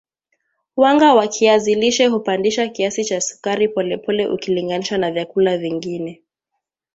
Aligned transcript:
Wanga 0.75 1.13
wa 1.13 1.27
kiazi 1.27 1.75
lishe 1.75 2.05
hupandisha 2.07 2.67
kiasi 2.67 3.05
cha 3.05 3.21
sukari 3.21 3.67
polepole 3.67 4.27
ukilinganisha 4.27 4.97
na 4.97 5.11
vyakula 5.11 5.57
vingine 5.57 6.23